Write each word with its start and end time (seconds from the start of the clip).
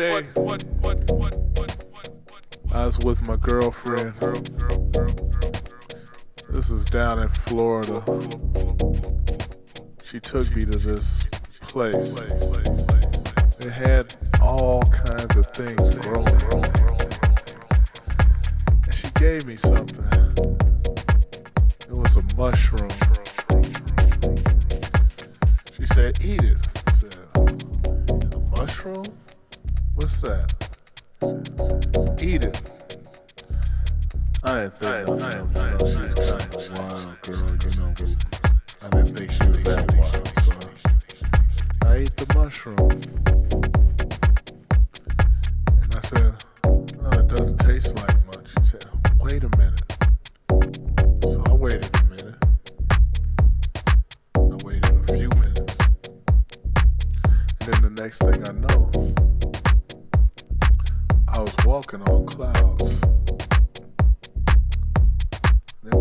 I 0.00 0.22
was 2.84 3.00
with 3.00 3.26
my 3.26 3.34
girlfriend. 3.34 4.14
This 6.48 6.70
is 6.70 6.84
down 6.84 7.18
in 7.18 7.28
Florida. 7.28 8.00
She 10.04 10.20
took 10.20 10.54
me 10.54 10.64
to 10.66 10.78
this 10.78 11.24
place. 11.62 12.16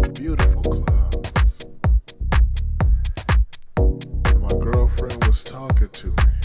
beautiful 0.10 0.84
clouds. 0.84 1.34
My 4.40 4.50
girlfriend 4.60 5.24
was 5.26 5.44
talking 5.44 5.90
to 5.90 6.08
me. 6.08 6.37